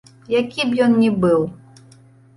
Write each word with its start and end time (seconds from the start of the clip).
Які 0.35 0.61
б 0.71 0.81
ён 0.85 0.97
ні 1.03 1.11
быў. 1.27 1.47